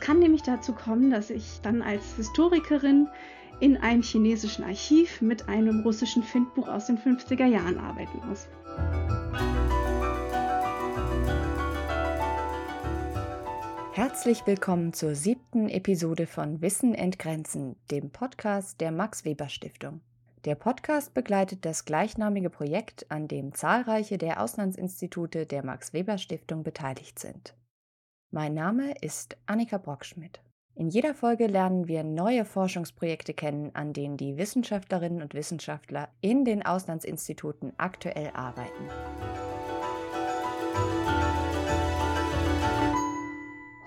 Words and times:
Es 0.00 0.06
kann 0.06 0.18
nämlich 0.18 0.42
dazu 0.42 0.72
kommen, 0.72 1.10
dass 1.10 1.28
ich 1.28 1.60
dann 1.62 1.82
als 1.82 2.16
Historikerin 2.16 3.06
in 3.60 3.76
einem 3.76 4.00
chinesischen 4.00 4.64
Archiv 4.64 5.20
mit 5.20 5.46
einem 5.46 5.80
russischen 5.80 6.22
Findbuch 6.22 6.68
aus 6.68 6.86
den 6.86 6.96
50er 6.96 7.44
Jahren 7.44 7.76
arbeiten 7.76 8.18
muss. 8.26 8.48
Herzlich 13.92 14.46
willkommen 14.46 14.94
zur 14.94 15.14
siebten 15.14 15.68
Episode 15.68 16.26
von 16.26 16.62
Wissen 16.62 16.94
entgrenzen, 16.94 17.76
dem 17.90 18.08
Podcast 18.08 18.80
der 18.80 18.92
Max 18.92 19.26
Weber 19.26 19.50
Stiftung. 19.50 20.00
Der 20.46 20.54
Podcast 20.54 21.12
begleitet 21.12 21.66
das 21.66 21.84
gleichnamige 21.84 22.48
Projekt, 22.48 23.04
an 23.10 23.28
dem 23.28 23.52
zahlreiche 23.52 24.16
der 24.16 24.42
Auslandsinstitute 24.42 25.44
der 25.44 25.62
Max 25.62 25.92
Weber 25.92 26.16
Stiftung 26.16 26.62
beteiligt 26.62 27.18
sind. 27.18 27.54
Mein 28.32 28.54
Name 28.54 28.94
ist 29.00 29.36
Annika 29.46 29.76
Brockschmidt. 29.76 30.40
In 30.76 30.88
jeder 30.88 31.14
Folge 31.14 31.48
lernen 31.48 31.88
wir 31.88 32.04
neue 32.04 32.44
Forschungsprojekte 32.44 33.34
kennen, 33.34 33.74
an 33.74 33.92
denen 33.92 34.16
die 34.16 34.36
Wissenschaftlerinnen 34.36 35.20
und 35.20 35.34
Wissenschaftler 35.34 36.10
in 36.20 36.44
den 36.44 36.64
Auslandsinstituten 36.64 37.72
aktuell 37.76 38.30
arbeiten. 38.32 38.88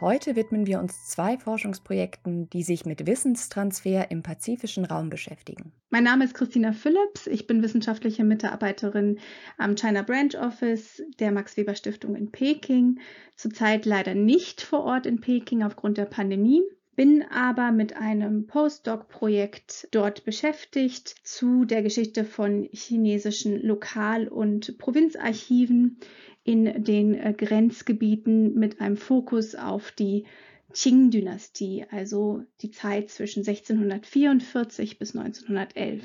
Heute 0.03 0.35
widmen 0.35 0.67
wir 0.67 0.81
uns 0.81 1.07
zwei 1.07 1.37
Forschungsprojekten, 1.37 2.49
die 2.49 2.63
sich 2.63 2.85
mit 2.85 3.07
Wissenstransfer 3.07 4.11
im 4.11 4.21
pazifischen 4.21 4.83
Raum 4.83 5.09
beschäftigen. 5.09 5.71
Mein 5.91 6.03
Name 6.03 6.25
ist 6.25 6.33
Christina 6.33 6.73
Phillips. 6.73 7.25
Ich 7.25 7.47
bin 7.47 7.63
wissenschaftliche 7.63 8.25
Mitarbeiterin 8.25 9.19
am 9.57 9.75
China 9.77 10.01
Branch 10.01 10.35
Office 10.37 11.01
der 11.21 11.31
Max 11.31 11.55
Weber 11.55 11.73
Stiftung 11.75 12.17
in 12.17 12.33
Peking. 12.33 12.99
Zurzeit 13.37 13.85
leider 13.85 14.13
nicht 14.13 14.59
vor 14.59 14.83
Ort 14.83 15.05
in 15.05 15.21
Peking 15.21 15.63
aufgrund 15.63 15.97
der 15.97 16.03
Pandemie 16.03 16.63
bin 16.95 17.23
aber 17.23 17.71
mit 17.71 17.95
einem 17.97 18.45
Postdoc-Projekt 18.45 19.87
dort 19.91 20.25
beschäftigt 20.25 21.15
zu 21.23 21.65
der 21.65 21.81
Geschichte 21.81 22.23
von 22.23 22.67
chinesischen 22.71 23.61
Lokal- 23.61 24.27
und 24.27 24.77
Provinzarchiven 24.77 25.97
in 26.43 26.83
den 26.83 27.15
äh, 27.15 27.33
Grenzgebieten 27.33 28.53
mit 28.55 28.81
einem 28.81 28.97
Fokus 28.97 29.55
auf 29.55 29.91
die 29.91 30.25
Qing-Dynastie, 30.73 31.85
also 31.91 32.43
die 32.61 32.71
Zeit 32.71 33.09
zwischen 33.09 33.39
1644 33.39 34.99
bis 34.99 35.15
1911. 35.15 36.03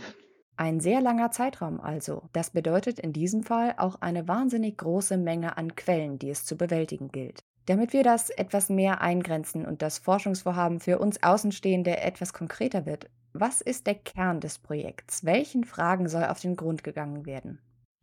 Ein 0.56 0.80
sehr 0.80 1.00
langer 1.00 1.30
Zeitraum 1.30 1.80
also. 1.80 2.28
Das 2.32 2.50
bedeutet 2.50 2.98
in 2.98 3.12
diesem 3.12 3.44
Fall 3.44 3.74
auch 3.78 4.00
eine 4.00 4.26
wahnsinnig 4.26 4.76
große 4.76 5.16
Menge 5.16 5.56
an 5.56 5.76
Quellen, 5.76 6.18
die 6.18 6.30
es 6.30 6.44
zu 6.44 6.56
bewältigen 6.56 7.10
gilt. 7.12 7.44
Damit 7.68 7.92
wir 7.92 8.02
das 8.02 8.30
etwas 8.30 8.70
mehr 8.70 9.02
eingrenzen 9.02 9.66
und 9.66 9.82
das 9.82 9.98
Forschungsvorhaben 9.98 10.80
für 10.80 10.98
uns 10.98 11.22
Außenstehende 11.22 11.98
etwas 11.98 12.32
konkreter 12.32 12.86
wird, 12.86 13.10
was 13.34 13.60
ist 13.60 13.86
der 13.86 13.94
Kern 13.94 14.40
des 14.40 14.58
Projekts? 14.58 15.26
Welchen 15.26 15.64
Fragen 15.64 16.08
soll 16.08 16.24
auf 16.24 16.40
den 16.40 16.56
Grund 16.56 16.82
gegangen 16.82 17.26
werden? 17.26 17.58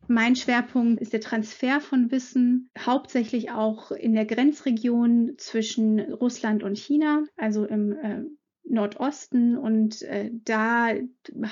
Mein 0.08 0.36
Schwerpunkt 0.36 1.02
ist 1.02 1.14
der 1.14 1.22
Transfer 1.22 1.82
von 1.82 2.12
Wissen, 2.12 2.70
hauptsächlich 2.78 3.50
auch 3.50 3.90
in 3.90 4.14
der 4.14 4.26
Grenzregion 4.26 5.34
zwischen 5.40 6.00
Russland 6.00 6.62
und 6.62 6.78
China, 6.78 7.24
also 7.36 7.66
im 7.66 7.92
äh, 7.94 8.22
Nordosten 8.66 9.58
und 9.58 10.04
äh, 10.04 10.30
da 10.32 10.90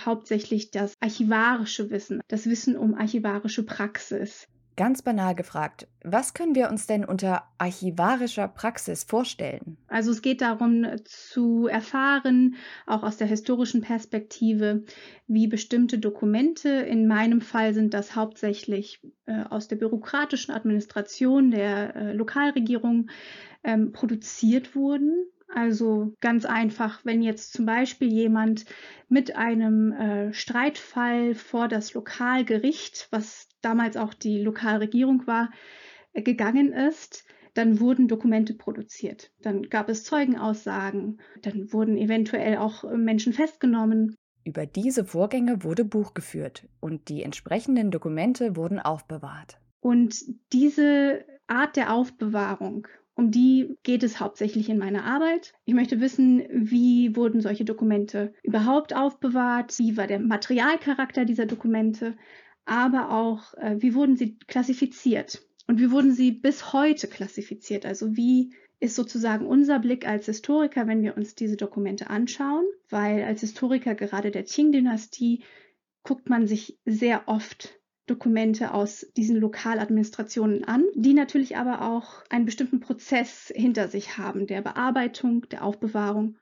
hauptsächlich 0.06 0.70
das 0.70 0.94
archivarische 1.00 1.90
Wissen, 1.90 2.22
das 2.28 2.46
Wissen 2.46 2.78
um 2.78 2.94
archivarische 2.94 3.66
Praxis. 3.66 4.48
Ganz 4.76 5.04
banal 5.04 5.36
gefragt, 5.36 5.88
was 6.04 6.34
können 6.34 6.56
wir 6.56 6.70
uns 6.70 6.88
denn 6.88 7.06
unter 7.06 7.44
archivarischer 7.60 8.48
Praxis 8.48 9.04
vorstellen? 9.04 9.78
Also 9.88 10.10
es 10.10 10.24
geht 10.24 10.42
darum 10.42 10.86
zu 11.06 11.68
erfahren, 11.68 12.56
auch 12.88 13.04
aus 13.04 13.18
der 13.18 13.28
historischen 13.28 13.82
Perspektive, 13.82 14.84
wie 15.28 15.48
bestimmte 15.48 16.00
Dokumente, 16.00 16.70
in 16.70 17.08
meinem 17.08 17.42
Fall 17.42 17.76
sind 17.76 17.94
das 17.94 18.16
hauptsächlich 18.16 19.02
äh, 19.28 19.44
aus 19.44 19.68
der 19.68 19.76
bürokratischen 19.76 20.54
Administration 20.54 21.52
der 21.52 21.96
äh, 21.96 22.14
Lokalregierung, 22.14 23.10
ähm, 23.64 23.92
produziert 23.92 24.76
wurden. 24.76 25.26
Also 25.54 26.16
ganz 26.20 26.46
einfach, 26.46 27.06
wenn 27.06 27.22
jetzt 27.22 27.54
zum 27.54 27.66
Beispiel 27.66 28.12
jemand 28.12 28.66
mit 29.08 29.36
einem 29.36 29.92
äh, 29.92 30.34
Streitfall 30.34 31.36
vor 31.36 31.68
das 31.68 31.94
Lokalgericht, 31.94 33.08
was 33.12 33.48
damals 33.62 33.96
auch 33.96 34.16
die 34.16 34.42
Lokalregierung 34.42 35.28
war, 35.28 35.52
äh, 36.14 36.24
gegangen 36.24 36.74
ist, 36.74 37.26
dann 37.54 37.80
wurden 37.80 38.08
Dokumente 38.08 38.56
produziert. 38.56 39.32
Dann 39.42 39.64
gab 39.64 39.90
es 39.90 40.04
Zeugenaussagen, 40.04 41.22
dann 41.44 41.72
wurden 41.72 41.98
eventuell 41.98 42.58
auch 42.58 42.84
äh, 42.84 42.98
Menschen 42.98 43.32
festgenommen. 43.32 44.16
Über 44.46 44.66
diese 44.66 45.06
Vorgänge 45.06 45.64
wurde 45.64 45.86
Buch 45.86 46.16
geführt 46.16 46.68
und 46.80 47.10
die 47.10 47.22
entsprechenden 47.22 47.92
Dokumente 47.92 48.56
wurden 48.56 48.80
aufbewahrt. 48.80 49.60
Und 49.82 50.16
diese 50.52 51.26
Art 51.48 51.76
der 51.76 51.94
Aufbewahrung, 51.94 52.88
um 53.16 53.32
die 53.32 53.76
geht 53.84 54.04
es 54.04 54.20
hauptsächlich 54.20 54.70
in 54.70 54.78
meiner 54.78 55.06
Arbeit. 55.06 55.54
Ich 55.66 55.74
möchte 55.74 56.02
wissen, 56.02 56.44
wie 56.50 57.16
wurden 57.16 57.42
solche 57.42 57.66
Dokumente 57.66 58.34
überhaupt 58.44 58.96
aufbewahrt, 58.96 59.78
wie 59.78 59.98
war 59.98 60.08
der 60.08 60.20
Materialcharakter 60.20 61.26
dieser 61.26 61.46
Dokumente, 61.46 62.18
aber 62.66 63.12
auch, 63.12 63.54
äh, 63.56 63.76
wie 63.80 63.94
wurden 63.94 64.16
sie 64.16 64.38
klassifiziert 64.48 65.42
und 65.68 65.80
wie 65.80 65.92
wurden 65.92 66.12
sie 66.12 66.32
bis 66.32 66.74
heute 66.74 67.08
klassifiziert. 67.08 67.86
Also 67.86 68.16
wie 68.16 68.54
ist 68.80 68.96
sozusagen 68.96 69.46
unser 69.46 69.80
Blick 69.80 70.08
als 70.08 70.26
Historiker, 70.26 70.88
wenn 70.88 71.04
wir 71.04 71.16
uns 71.16 71.36
diese 71.36 71.56
Dokumente 71.56 72.10
anschauen, 72.10 72.66
weil 72.90 73.24
als 73.24 73.42
Historiker 73.42 73.96
gerade 73.96 74.32
der 74.32 74.44
Qing-Dynastie 74.44 75.44
guckt 76.04 76.30
man 76.30 76.48
sich 76.48 76.78
sehr 76.86 77.24
oft 77.28 77.80
Dokumente 78.06 78.74
aus 78.74 79.06
diesen 79.16 79.38
Lokaladministrationen 79.38 80.66
an, 80.66 80.84
die 80.96 81.14
natürlich 81.14 81.56
aber 81.58 81.82
auch 81.90 82.24
einen 82.30 82.46
bestimmten 82.46 82.80
Prozess 82.80 83.52
hinter 83.56 83.88
sich 83.88 84.18
haben, 84.18 84.48
der 84.48 84.62
Bearbeitung, 84.62 85.48
der 85.50 85.64
Aufbewahrung. 85.64 86.36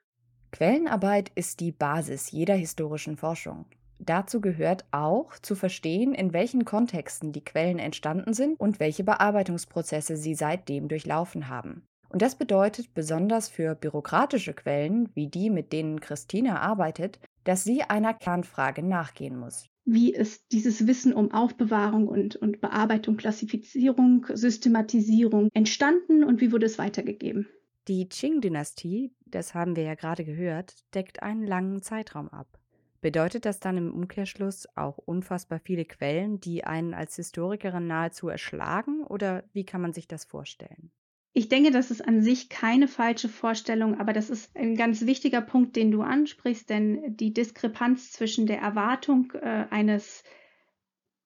Quellenarbeit 0.52 1.32
ist 1.36 1.60
die 1.60 1.72
Basis 1.72 2.32
jeder 2.32 2.56
historischen 2.56 3.16
Forschung. 3.16 3.66
Dazu 4.00 4.42
gehört 4.42 4.86
auch 4.90 5.38
zu 5.40 5.54
verstehen, 5.54 6.16
in 6.16 6.34
welchen 6.34 6.66
Kontexten 6.66 7.32
die 7.32 7.44
Quellen 7.44 7.78
entstanden 7.78 8.34
sind 8.34 8.60
und 8.60 8.80
welche 8.80 9.04
Bearbeitungsprozesse 9.04 10.18
sie 10.18 10.34
seitdem 10.34 10.88
durchlaufen 10.88 11.48
haben. 11.50 11.84
Und 12.10 12.24
das 12.24 12.36
bedeutet 12.36 12.94
besonders 12.94 13.48
für 13.48 13.76
bürokratische 13.76 14.54
Quellen, 14.54 15.10
wie 15.14 15.28
die, 15.28 15.50
mit 15.50 15.72
denen 15.72 16.02
Christina 16.02 16.60
arbeitet, 16.60 17.20
dass 17.44 17.64
sie 17.64 17.84
einer 17.84 18.14
Kernfrage 18.14 18.84
nachgehen 18.84 19.38
muss. 19.38 19.71
Wie 19.86 20.14
ist 20.14 20.52
dieses 20.52 20.86
Wissen 20.88 21.14
um 21.14 21.31
Aufbewahrung 21.31 22.08
und, 22.08 22.36
und 22.36 22.62
Bearbeitung, 22.62 23.18
Klassifizierung, 23.18 24.28
Systematisierung 24.31 25.50
entstanden 25.53 26.24
und 26.24 26.40
wie 26.40 26.52
wurde 26.52 26.68
es 26.68 26.78
weitergegeben? 26.78 27.47
Die 27.88 28.08
Qing-Dynastie, 28.08 29.12
das 29.25 29.56
haben 29.56 29.75
wir 29.75 29.84
ja 29.84 29.96
gerade 29.96 30.24
gehört, 30.24 30.75
deckt 30.94 31.24
einen 31.24 31.46
langen 31.46 31.81
Zeitraum 31.81 32.30
ab. 32.30 32.59
Bedeutet 33.02 33.46
das 33.46 33.59
dann 33.59 33.78
im 33.78 33.91
Umkehrschluss 33.91 34.68
auch 34.75 35.00
unfassbar 35.00 35.59
viele 35.59 35.86
Quellen, 35.86 36.40
die 36.40 36.64
einen 36.64 36.94
als 36.94 37.16
Historikerin 37.16 37.88
nahezu 37.88 38.30
erschlagen? 38.30 39.03
Oder 39.03 39.44
wie 39.53 39.66
kann 39.66 39.81
man 39.81 39.94
sich 39.94 40.08
das 40.08 40.25
vorstellen? 40.25 40.91
Ich 41.34 41.47
denke, 41.47 41.72
das 41.72 41.92
ist 41.92 42.06
an 42.06 42.22
sich 42.22 42.50
keine 42.50 42.90
falsche 42.90 43.30
Vorstellung, 43.30 44.00
aber 44.00 44.12
das 44.12 44.30
ist 44.30 44.56
ein 44.56 44.75
ganz 44.75 45.06
wichtiger 45.06 45.42
Punkt, 45.42 45.78
den 45.78 45.92
du 45.92 46.02
ansprichst, 46.02 46.69
denn 46.69 47.16
die 47.16 47.34
Diskrepanz 47.34 48.12
zwischen 48.12 48.47
der 48.47 48.59
Erwartung 48.59 49.31
äh, 49.41 49.66
eines 49.70 50.24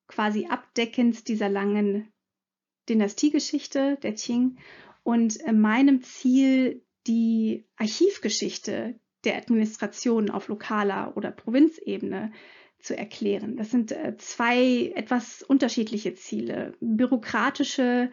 quasi 0.07 0.45
Abdeckens 0.45 1.23
dieser 1.23 1.49
langen 1.49 2.11
Dynastiegeschichte 2.87 3.97
der 4.03 4.13
Qing 4.13 4.59
und 5.01 5.39
äh, 5.45 5.53
meinem 5.53 6.03
Ziel, 6.03 6.83
die 7.07 7.67
Archivgeschichte 7.75 8.99
der 9.23 9.37
Administration 9.37 10.29
auf 10.29 10.47
lokaler 10.47 11.17
oder 11.17 11.31
Provinzebene 11.31 12.31
zu 12.79 12.95
erklären. 12.95 13.57
Das 13.57 13.71
sind 13.71 13.91
äh, 13.91 14.15
zwei 14.17 14.93
etwas 14.95 15.41
unterschiedliche 15.41 16.13
Ziele. 16.13 16.73
Bürokratische 16.79 18.11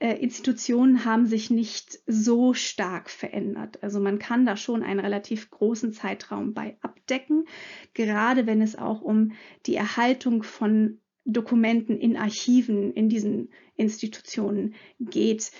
Institutionen 0.00 1.04
haben 1.04 1.26
sich 1.26 1.50
nicht 1.50 1.98
so 2.06 2.54
stark 2.54 3.10
verändert. 3.10 3.82
Also 3.82 3.98
man 3.98 4.20
kann 4.20 4.46
da 4.46 4.56
schon 4.56 4.84
einen 4.84 5.00
relativ 5.00 5.50
großen 5.50 5.92
Zeitraum 5.92 6.54
bei 6.54 6.76
abdecken, 6.82 7.46
gerade 7.94 8.46
wenn 8.46 8.62
es 8.62 8.76
auch 8.76 9.00
um 9.00 9.32
die 9.66 9.74
Erhaltung 9.74 10.44
von 10.44 11.00
Dokumenten 11.24 11.98
in 11.98 12.16
Archiven 12.16 12.92
in 12.92 13.08
diesen 13.08 13.50
Institutionen 13.76 14.74
geht. 15.00 15.50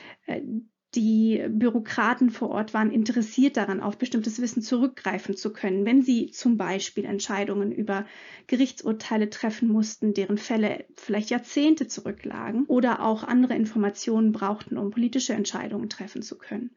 Die 0.94 1.44
Bürokraten 1.50 2.31
vor 2.31 2.49
Ort 2.49 2.73
waren 2.73 2.90
interessiert 2.90 3.58
daran, 3.58 3.81
auf 3.81 3.99
bestimmtes 3.99 4.40
Wissen 4.40 4.62
zurückgreifen 4.62 5.37
zu 5.37 5.52
können, 5.52 5.85
wenn 5.85 6.02
sie 6.02 6.31
zum 6.31 6.56
Beispiel 6.56 7.05
Entscheidungen 7.05 7.73
über 7.73 8.06
Gerichtsurteile 8.46 9.29
treffen 9.29 9.69
mussten, 9.69 10.14
deren 10.14 10.38
Fälle 10.38 10.87
vielleicht 10.94 11.29
Jahrzehnte 11.29 11.88
zurücklagen 11.88 12.64
oder 12.64 13.05
auch 13.05 13.23
andere 13.23 13.55
Informationen 13.55 14.32
brauchten, 14.32 14.79
um 14.79 14.90
politische 14.90 15.35
Entscheidungen 15.35 15.90
treffen 15.90 16.23
zu 16.23 16.38
können. 16.38 16.70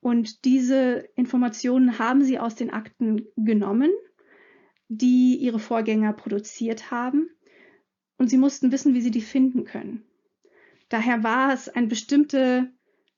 Und 0.00 0.44
diese 0.44 1.08
Informationen 1.16 1.98
haben 1.98 2.22
sie 2.22 2.38
aus 2.38 2.54
den 2.56 2.70
Akten 2.70 3.26
genommen, 3.36 3.90
die 4.88 5.36
ihre 5.36 5.58
Vorgänger 5.58 6.12
produziert 6.12 6.90
haben. 6.90 7.30
Und 8.18 8.28
sie 8.28 8.38
mussten 8.38 8.70
wissen, 8.70 8.94
wie 8.94 9.00
sie 9.00 9.10
die 9.10 9.22
finden 9.22 9.64
können. 9.64 10.04
Daher 10.88 11.24
war 11.24 11.52
es 11.52 11.68
ein, 11.68 11.88
bestimmte, 11.88 12.70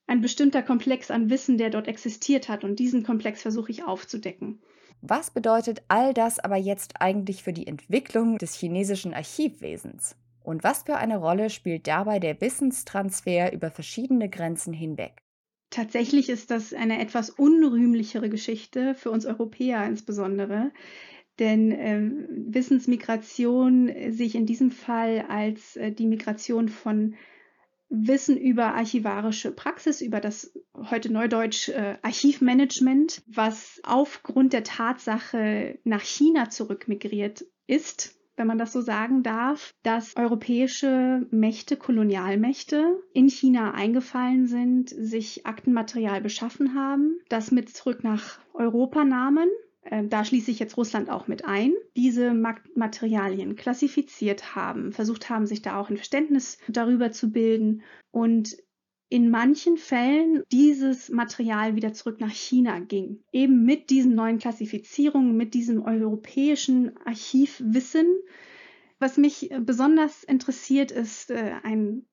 ein 0.09 0.21
bestimmter 0.21 0.63
Komplex 0.63 1.11
an 1.11 1.31
Wissen, 1.31 1.59
der 1.59 1.71
dort 1.71 1.87
existiert 1.87 2.49
hat. 2.49 2.65
Und 2.65 2.79
diesen 2.79 3.05
Komplex 3.05 3.43
versuche 3.43 3.71
ich 3.71 3.85
aufzudecken. 3.85 4.61
Was 5.01 5.31
bedeutet 5.31 5.83
all 5.87 6.13
das 6.13 6.41
aber 6.41 6.57
jetzt 6.57 7.01
eigentlich 7.01 7.45
für 7.45 7.53
die 7.53 7.69
Entwicklung 7.69 8.39
des 8.39 8.55
chinesischen 8.55 9.15
Archivwesens? 9.15 10.17
Und 10.43 10.65
was 10.65 10.83
für 10.83 10.97
eine 10.97 11.19
Rolle 11.19 11.51
spielt 11.51 11.87
dabei 11.87 12.19
der 12.19 12.41
Wissenstransfer 12.41 13.53
über 13.53 13.71
verschiedene 13.71 14.29
Grenzen 14.29 14.73
hinweg? 14.73 15.23
Tatsächlich 15.71 16.31
ist 16.31 16.51
das 16.51 16.73
eine 16.73 17.01
etwas 17.01 17.29
unrühmlichere 17.29 18.31
Geschichte 18.31 18.95
für 18.95 19.11
uns 19.11 19.27
Europäer 19.27 19.85
insbesondere, 19.85 20.73
denn 21.39 21.71
äh, 21.71 22.01
Wissensmigration 22.55 23.89
sehe 24.09 24.27
ich 24.27 24.35
in 24.35 24.47
diesem 24.47 24.71
Fall 24.71 25.27
als 25.29 25.77
äh, 25.77 25.93
die 25.93 26.07
Migration 26.07 26.71
von 26.71 27.15
Wissen 27.91 28.37
über 28.37 28.75
archivarische 28.75 29.51
Praxis, 29.51 30.01
über 30.01 30.21
das 30.21 30.53
heute 30.75 31.13
Neudeutsch 31.13 31.69
äh, 31.71 31.97
Archivmanagement, 32.03 33.23
was 33.27 33.81
aufgrund 33.83 34.53
der 34.53 34.65
Tatsache 34.65 35.79
nach 35.85 36.03
China 36.03 36.51
zurückmigriert 36.51 37.45
ist, 37.67 38.19
wenn 38.37 38.47
man 38.47 38.59
das 38.59 38.73
so 38.73 38.81
sagen 38.81 39.23
darf, 39.23 39.75
dass 39.83 40.17
europäische 40.17 41.27
Mächte, 41.31 41.77
Kolonialmächte 41.77 43.03
in 43.13 43.29
China 43.29 43.73
eingefallen 43.73 44.47
sind, 44.47 44.91
sich 44.91 45.45
Aktenmaterial 45.45 46.21
beschaffen 46.21 46.75
haben, 46.75 47.19
das 47.29 47.51
mit 47.51 47.69
zurück 47.71 48.05
nach 48.05 48.39
Europa 48.55 49.05
nahmen 49.05 49.49
da 50.05 50.25
schließe 50.25 50.51
ich 50.51 50.59
jetzt 50.59 50.77
Russland 50.77 51.09
auch 51.09 51.29
mit 51.29 51.45
ein, 51.45 51.73
diese 51.97 52.35
Materialien 52.35 53.57
klassifiziert 53.57 54.55
haben, 54.55 54.93
versucht 54.93 55.31
haben, 55.31 55.47
sich 55.47 55.63
da 55.63 55.81
auch 55.81 55.89
ein 55.89 55.97
Verständnis 55.97 56.59
darüber 56.69 57.11
zu 57.11 57.31
bilden 57.31 57.83
und 58.11 58.57
in 59.11 59.31
manchen 59.31 59.79
Fällen 59.79 60.43
dieses 60.53 61.09
Material 61.09 61.77
wieder 61.77 61.93
zurück 61.95 62.21
nach 62.21 62.33
China 62.33 62.79
ging. 62.81 63.23
Eben 63.33 63.65
mit 63.65 63.91
diesen 63.91 64.15
neuen 64.15 64.39
Klassifizierungen, 64.39 65.37
mit 65.37 65.55
diesem 65.55 65.83
europäischen 65.83 66.97
Archivwissen. 67.07 68.07
Was 68.99 69.17
mich 69.17 69.51
besonders 69.61 70.25
interessiert, 70.25 70.91
ist 70.91 71.31
äh, 71.31 71.53
ein, 71.63 72.05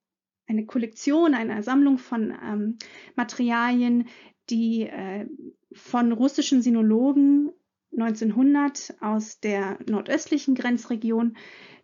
eine 0.48 0.66
Kollektion, 0.66 1.34
eine 1.34 1.64
Sammlung 1.64 1.98
von 1.98 2.34
ähm, 2.42 2.78
Materialien, 3.16 4.08
die 4.50 4.84
äh, 4.84 5.28
von 5.74 6.12
russischen 6.12 6.62
Sinologen 6.62 7.52
1900 7.98 8.96
aus 9.00 9.40
der 9.40 9.80
nordöstlichen 9.88 10.56
Grenzregion 10.56 11.38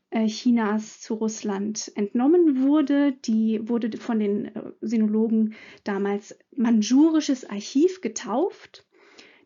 äh, 0.10 0.28
Chinas 0.28 1.00
zu 1.00 1.16
Russland 1.16 1.92
entnommen 1.95 2.63
wurde. 2.63 3.13
Die 3.13 3.68
wurde 3.68 3.98
von 3.98 4.19
den 4.19 4.45
äh, 4.45 4.72
Sinologen 4.81 5.56
damals 5.83 6.38
Manchurisches 6.56 7.50
Archiv 7.50 8.01
getauft. 8.01 8.86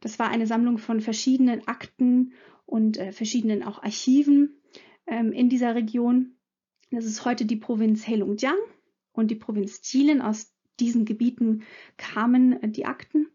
Das 0.01 0.19
war 0.19 0.29
eine 0.29 0.47
Sammlung 0.47 0.77
von 0.77 1.01
verschiedenen 1.01 1.67
Akten 1.67 2.33
und 2.65 2.97
äh, 2.97 3.11
verschiedenen 3.11 3.63
auch 3.63 3.83
Archiven 3.83 4.61
ähm, 5.07 5.31
in 5.31 5.49
dieser 5.49 5.75
Region. 5.75 6.35
Das 6.91 7.05
ist 7.05 7.25
heute 7.25 7.45
die 7.45 7.55
Provinz 7.55 8.07
Heilongjiang 8.07 8.57
und 9.13 9.31
die 9.31 9.35
Provinz 9.35 9.81
Jilin. 9.83 10.21
Aus 10.21 10.51
diesen 10.79 11.05
Gebieten 11.05 11.63
kamen 11.97 12.61
äh, 12.63 12.69
die 12.69 12.85
Akten. 12.85 13.27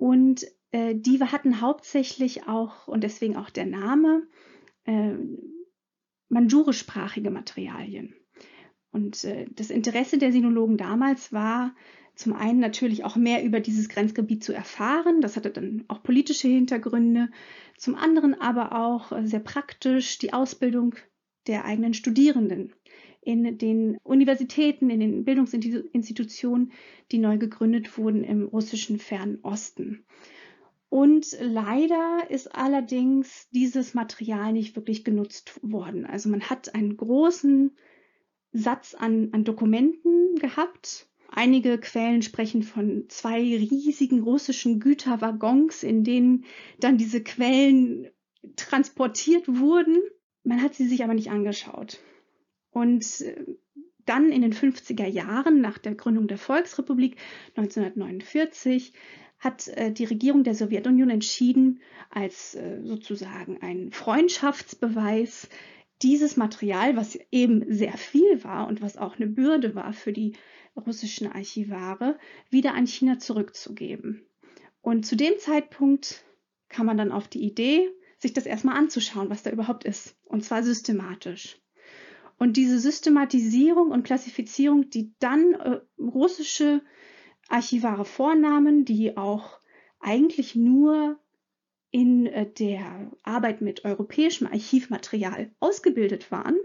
Und 0.00 0.46
äh, 0.70 0.94
die 0.94 1.20
hatten 1.20 1.60
hauptsächlich 1.60 2.48
auch, 2.48 2.88
und 2.88 3.04
deswegen 3.04 3.36
auch 3.36 3.50
der 3.50 3.66
Name, 3.66 4.26
äh, 4.84 5.12
manjurischsprachige 6.30 7.30
Materialien. 7.30 8.14
Und 8.92 9.24
äh, 9.24 9.44
das 9.50 9.68
Interesse 9.68 10.16
der 10.16 10.32
Sinologen 10.32 10.78
damals 10.78 11.34
war 11.34 11.74
zum 12.14 12.32
einen 12.32 12.60
natürlich 12.60 13.04
auch 13.04 13.16
mehr 13.16 13.44
über 13.44 13.60
dieses 13.60 13.90
Grenzgebiet 13.90 14.42
zu 14.42 14.54
erfahren. 14.54 15.20
Das 15.20 15.36
hatte 15.36 15.50
dann 15.50 15.84
auch 15.88 16.02
politische 16.02 16.48
Hintergründe. 16.48 17.28
Zum 17.76 17.94
anderen 17.94 18.32
aber 18.40 18.72
auch 18.74 19.12
äh, 19.12 19.26
sehr 19.26 19.40
praktisch 19.40 20.16
die 20.16 20.32
Ausbildung 20.32 20.94
der 21.46 21.66
eigenen 21.66 21.92
Studierenden 21.92 22.72
in 23.22 23.58
den 23.58 23.98
Universitäten, 24.02 24.90
in 24.90 25.00
den 25.00 25.24
Bildungsinstitutionen, 25.24 26.72
die 27.12 27.18
neu 27.18 27.38
gegründet 27.38 27.98
wurden 27.98 28.24
im 28.24 28.44
russischen 28.44 28.98
Fernen 28.98 29.38
Osten. 29.42 30.04
Und 30.88 31.36
leider 31.40 32.28
ist 32.30 32.54
allerdings 32.54 33.48
dieses 33.50 33.94
Material 33.94 34.52
nicht 34.52 34.74
wirklich 34.74 35.04
genutzt 35.04 35.60
worden. 35.62 36.04
Also 36.04 36.28
man 36.28 36.42
hat 36.50 36.74
einen 36.74 36.96
großen 36.96 37.76
Satz 38.52 38.94
an, 38.94 39.28
an 39.32 39.44
Dokumenten 39.44 40.34
gehabt. 40.36 41.08
Einige 41.28 41.78
Quellen 41.78 42.22
sprechen 42.22 42.64
von 42.64 43.04
zwei 43.08 43.38
riesigen 43.38 44.20
russischen 44.22 44.80
Güterwaggons, 44.80 45.84
in 45.84 46.02
denen 46.02 46.44
dann 46.80 46.98
diese 46.98 47.22
Quellen 47.22 48.10
transportiert 48.56 49.46
wurden. 49.46 49.98
Man 50.42 50.60
hat 50.60 50.74
sie 50.74 50.88
sich 50.88 51.04
aber 51.04 51.14
nicht 51.14 51.30
angeschaut. 51.30 52.00
Und 52.70 53.20
äh, 53.20 53.44
dann 54.06 54.30
in 54.30 54.42
den 54.42 54.52
50er 54.52 55.06
Jahren, 55.06 55.60
nach 55.60 55.78
der 55.78 55.94
Gründung 55.94 56.28
der 56.28 56.38
Volksrepublik 56.38 57.16
1949, 57.56 58.92
hat 59.38 59.68
äh, 59.68 59.92
die 59.92 60.04
Regierung 60.04 60.44
der 60.44 60.54
Sowjetunion 60.54 61.10
entschieden, 61.10 61.80
als 62.10 62.54
äh, 62.54 62.80
sozusagen 62.82 63.58
ein 63.62 63.90
Freundschaftsbeweis 63.90 65.48
dieses 66.02 66.36
Material, 66.36 66.96
was 66.96 67.18
eben 67.30 67.64
sehr 67.72 67.96
viel 67.96 68.42
war 68.44 68.68
und 68.68 68.82
was 68.82 68.96
auch 68.96 69.16
eine 69.16 69.26
Bürde 69.26 69.74
war 69.74 69.92
für 69.92 70.12
die 70.12 70.34
russischen 70.76 71.30
Archivare, 71.30 72.18
wieder 72.48 72.74
an 72.74 72.86
China 72.86 73.18
zurückzugeben. 73.18 74.22
Und 74.82 75.04
zu 75.04 75.16
dem 75.16 75.38
Zeitpunkt 75.38 76.24
kam 76.68 76.86
man 76.86 76.96
dann 76.96 77.12
auf 77.12 77.28
die 77.28 77.42
Idee, 77.42 77.90
sich 78.18 78.32
das 78.32 78.46
erstmal 78.46 78.76
anzuschauen, 78.76 79.30
was 79.30 79.42
da 79.42 79.50
überhaupt 79.50 79.84
ist. 79.84 80.16
Und 80.24 80.44
zwar 80.44 80.62
systematisch. 80.62 81.59
Und 82.40 82.56
diese 82.56 82.80
Systematisierung 82.80 83.90
und 83.90 84.02
Klassifizierung, 84.02 84.88
die 84.88 85.12
dann 85.18 85.52
äh, 85.52 85.80
russische 86.00 86.80
Archivare 87.50 88.06
Vornamen, 88.06 88.86
die 88.86 89.18
auch 89.18 89.60
eigentlich 89.98 90.56
nur 90.56 91.20
in 91.90 92.24
äh, 92.24 92.50
der 92.50 93.12
Arbeit 93.24 93.60
mit 93.60 93.84
europäischem 93.84 94.46
Archivmaterial 94.46 95.50
ausgebildet 95.60 96.32
waren, 96.32 96.56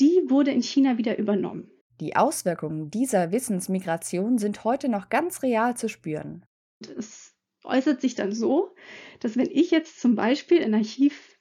die 0.00 0.20
wurde 0.28 0.50
in 0.50 0.62
China 0.62 0.98
wieder 0.98 1.16
übernommen. 1.16 1.70
Die 2.00 2.14
Auswirkungen 2.14 2.90
dieser 2.90 3.32
Wissensmigration 3.32 4.36
sind 4.36 4.64
heute 4.64 4.90
noch 4.90 5.08
ganz 5.08 5.42
real 5.42 5.78
zu 5.78 5.88
spüren. 5.88 6.44
Es 6.80 7.34
äußert 7.64 8.02
sich 8.02 8.16
dann 8.16 8.32
so, 8.32 8.74
dass 9.20 9.38
wenn 9.38 9.50
ich 9.50 9.70
jetzt 9.70 9.98
zum 9.98 10.14
Beispiel 10.14 10.58
in 10.58 10.74
Archiv 10.74 11.38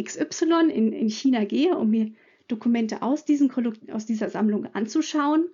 XY 0.00 0.70
in, 0.70 0.92
in 0.92 1.10
China 1.10 1.44
gehe, 1.44 1.76
um 1.76 1.90
mir 1.90 2.12
Dokumente 2.52 3.02
aus, 3.02 3.24
diesen, 3.24 3.50
aus 3.90 4.06
dieser 4.06 4.28
Sammlung 4.30 4.66
anzuschauen, 4.74 5.48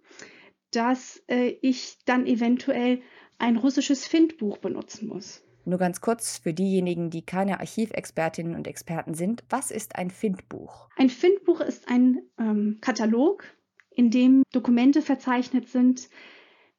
dass 0.73 1.23
äh, 1.28 1.57
ich 1.62 1.97
dann 2.05 2.26
eventuell 2.26 3.00
ein 3.38 3.57
russisches 3.57 4.07
Findbuch 4.07 4.59
benutzen 4.59 5.09
muss. 5.09 5.43
Nur 5.64 5.78
ganz 5.78 6.00
kurz 6.00 6.38
für 6.38 6.52
diejenigen, 6.52 7.11
die 7.11 7.23
keine 7.23 7.61
Archivexpertinnen 7.61 8.57
und 8.57 8.67
Experten 8.67 9.14
sind, 9.14 9.45
was 9.49 9.71
ist 9.71 9.97
ein 9.97 10.11
Findbuch? 10.11 10.88
Ein 10.97 11.11
Findbuch 11.11 11.61
ist 11.61 11.88
ein 11.88 12.23
ähm, 12.38 12.78
Katalog, 12.81 13.45
in 13.95 14.11
dem 14.11 14.43
Dokumente 14.52 15.02
verzeichnet 15.02 15.69
sind, 15.69 16.09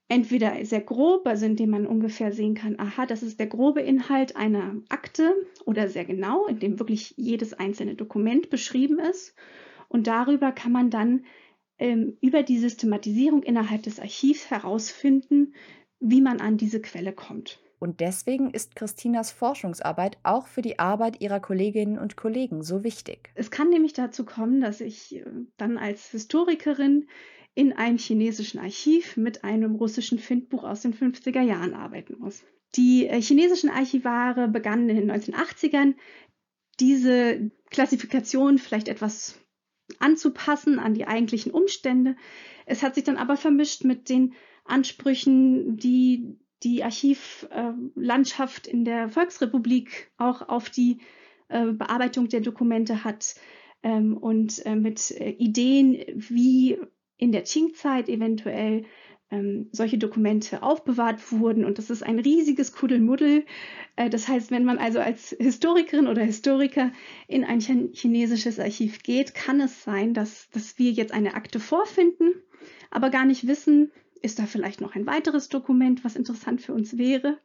entweder 0.09 0.65
sehr 0.65 0.81
grob, 0.81 1.27
also 1.27 1.45
in 1.45 1.55
dem 1.55 1.69
man 1.69 1.85
ungefähr 1.85 2.31
sehen 2.31 2.55
kann, 2.55 2.79
aha, 2.79 3.05
das 3.05 3.23
ist 3.23 3.39
der 3.39 3.47
grobe 3.47 3.81
Inhalt 3.81 4.35
einer 4.35 4.75
Akte 4.89 5.33
oder 5.65 5.88
sehr 5.88 6.03
genau, 6.03 6.47
in 6.47 6.59
dem 6.59 6.79
wirklich 6.79 7.13
jedes 7.15 7.53
einzelne 7.53 7.95
Dokument 7.95 8.49
beschrieben 8.49 8.99
ist. 8.99 9.35
Und 9.89 10.08
darüber 10.08 10.51
kann 10.51 10.72
man 10.72 10.89
dann 10.89 11.25
ähm, 11.77 12.17
über 12.22 12.43
die 12.43 12.60
Systematisierung 12.60 13.43
innerhalb 13.43 13.84
des 13.84 14.00
Archivs 14.00 14.50
herausfinden, 14.50 15.53
wie 16.00 16.22
man 16.22 16.39
an 16.39 16.58
diese 16.58 16.81
Quelle 16.81 17.12
kommt. 17.12 17.60
Und 17.79 18.01
deswegen 18.01 18.51
ist 18.51 18.75
Christinas 18.75 19.31
Forschungsarbeit 19.31 20.17
auch 20.24 20.48
für 20.48 20.62
die 20.62 20.79
Arbeit 20.79 21.22
ihrer 21.22 21.39
Kolleginnen 21.39 21.98
und 21.98 22.17
Kollegen 22.17 22.62
so 22.62 22.84
wichtig. 22.84 23.31
Es 23.36 23.51
kann 23.51 23.69
nämlich 23.69 23.93
dazu 23.93 24.25
kommen, 24.25 24.62
dass 24.62 24.81
ich 24.81 25.15
äh, 25.15 25.25
dann 25.58 25.77
als 25.77 26.12
Historikerin 26.12 27.08
in 27.55 27.74
einem 27.74 27.98
chinesischen 27.98 28.60
Archiv 28.60 29.17
mit 29.17 29.43
einem 29.43 29.75
russischen 29.75 30.19
Findbuch 30.19 30.63
aus 30.63 30.81
den 30.81 30.93
50er 30.93 31.41
Jahren 31.41 31.74
arbeiten 31.74 32.17
muss. 32.19 32.43
Die 32.75 33.08
äh, 33.08 33.22
chinesischen 33.22 33.69
Archivare 33.69 34.48
begannen 34.50 34.89
in 34.89 34.98
den 34.98 35.12
1980ern, 35.12 35.96
diese 36.79 37.50
Klassifikation 37.69 38.58
vielleicht 38.58 38.88
etwas 38.88 39.39
anzupassen 39.99 40.79
an 40.79 40.93
die 40.93 41.07
eigentlichen 41.07 41.51
Umstände. 41.51 42.15
Es 42.65 42.83
hat 42.83 42.95
sich 42.95 43.03
dann 43.03 43.17
aber 43.17 43.37
vermischt 43.37 43.83
mit 43.83 44.09
den 44.09 44.33
Ansprüchen, 44.65 45.77
die 45.77 46.37
die 46.63 46.83
Archivlandschaft 46.83 48.67
in 48.67 48.83
der 48.83 49.09
Volksrepublik 49.09 50.11
auch 50.17 50.47
auf 50.49 50.69
die 50.69 50.99
äh, 51.47 51.67
Bearbeitung 51.71 52.27
der 52.27 52.41
Dokumente 52.41 53.03
hat 53.03 53.35
ähm, 53.81 54.17
und 54.17 54.65
äh, 54.65 54.75
mit 54.75 55.11
äh, 55.11 55.29
Ideen, 55.29 56.03
wie 56.15 56.77
in 57.17 57.31
der 57.31 57.43
Qing-Zeit 57.43 58.09
eventuell 58.09 58.85
ähm, 59.31 59.69
solche 59.71 59.98
Dokumente 59.98 60.63
aufbewahrt 60.63 61.31
wurden. 61.31 61.65
Und 61.65 61.77
das 61.77 61.89
ist 61.89 62.03
ein 62.03 62.19
riesiges 62.19 62.74
Kuddelmuddel. 62.74 63.45
Äh, 63.95 64.09
das 64.09 64.27
heißt, 64.27 64.51
wenn 64.51 64.65
man 64.65 64.77
also 64.77 65.00
als 65.00 65.36
Historikerin 65.39 66.07
oder 66.07 66.24
Historiker 66.24 66.91
in 67.27 67.43
ein 67.43 67.59
chinesisches 67.59 68.59
Archiv 68.59 69.03
geht, 69.03 69.33
kann 69.33 69.62
es 69.62 69.83
sein, 69.83 70.13
dass, 70.13 70.50
dass 70.51 70.79
wir 70.79 70.91
jetzt 70.91 71.13
eine 71.13 71.36
Akte 71.36 71.59
vorfinden, 71.59 72.33
aber 72.89 73.09
gar 73.09 73.25
nicht 73.25 73.48
wissen, 73.48 73.91
ist 74.21 74.39
da 74.39 74.45
vielleicht 74.45 74.81
noch 74.81 74.95
ein 74.95 75.05
weiteres 75.05 75.48
Dokument, 75.50 76.03
was 76.03 76.15
interessant 76.15 76.62
für 76.62 76.74
uns 76.74 76.98
wäre. 76.98 77.38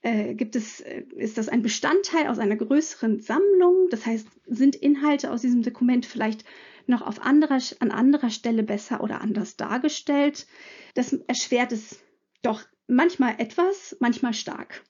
Äh, 0.00 0.34
gibt 0.34 0.54
es, 0.54 0.80
äh, 0.80 1.02
ist 1.16 1.38
das 1.38 1.48
ein 1.48 1.62
Bestandteil 1.62 2.28
aus 2.28 2.38
einer 2.38 2.56
größeren 2.56 3.20
Sammlung? 3.20 3.88
Das 3.90 4.06
heißt, 4.06 4.28
sind 4.46 4.76
Inhalte 4.76 5.32
aus 5.32 5.40
diesem 5.40 5.62
Dokument 5.62 6.06
vielleicht 6.06 6.44
noch 6.88 7.02
auf 7.02 7.22
anderer, 7.22 7.60
an 7.80 7.90
anderer 7.90 8.30
Stelle 8.30 8.62
besser 8.62 9.02
oder 9.02 9.20
anders 9.20 9.56
dargestellt? 9.56 10.46
Das 10.94 11.12
erschwert 11.12 11.72
es 11.72 11.98
doch 12.42 12.62
manchmal 12.86 13.34
etwas, 13.38 13.96
manchmal 14.00 14.34
stark. 14.34 14.82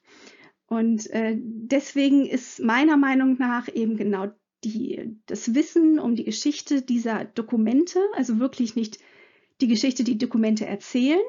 Und 0.67 1.11
äh, 1.11 1.37
deswegen 1.39 2.27
ist 2.27 2.61
meiner 2.61 2.97
Meinung 2.97 3.39
nach 3.39 3.69
eben 3.75 3.97
genau 3.97 4.29
die, 4.65 5.17
das 5.27 5.55
Wissen 5.55 5.99
um 5.99 6.15
die 6.15 6.25
Geschichte 6.25 6.83
dieser 6.83 7.25
Dokumente, 7.25 8.01
also 8.15 8.39
wirklich 8.39 8.77
nicht 8.77 8.99
die 9.61 9.69
Geschichte, 9.69 10.05
die 10.05 10.19
Dokumente 10.19 10.67
erzählen, 10.67 11.21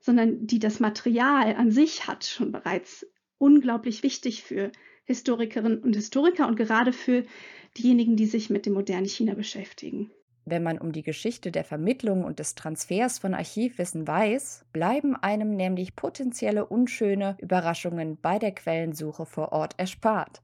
sondern 0.00 0.46
die 0.46 0.58
das 0.58 0.80
Material 0.80 1.56
an 1.56 1.70
sich 1.70 2.06
hat, 2.06 2.24
schon 2.24 2.52
bereits 2.52 3.06
unglaublich 3.38 4.02
wichtig 4.02 4.42
für 4.42 4.70
Historikerinnen 5.08 5.78
und 5.78 5.96
Historiker 5.96 6.46
und 6.46 6.56
gerade 6.56 6.92
für 6.92 7.24
diejenigen, 7.76 8.16
die 8.16 8.26
sich 8.26 8.50
mit 8.50 8.66
dem 8.66 8.74
modernen 8.74 9.06
China 9.06 9.34
beschäftigen. 9.34 10.10
Wenn 10.44 10.62
man 10.62 10.78
um 10.78 10.92
die 10.92 11.02
Geschichte 11.02 11.50
der 11.50 11.64
Vermittlung 11.64 12.24
und 12.24 12.38
des 12.38 12.54
Transfers 12.54 13.18
von 13.18 13.34
Archivwissen 13.34 14.06
weiß, 14.06 14.66
bleiben 14.72 15.16
einem 15.16 15.56
nämlich 15.56 15.96
potenzielle 15.96 16.66
unschöne 16.66 17.36
Überraschungen 17.40 18.18
bei 18.20 18.38
der 18.38 18.52
Quellensuche 18.52 19.26
vor 19.26 19.52
Ort 19.52 19.74
erspart. 19.78 20.42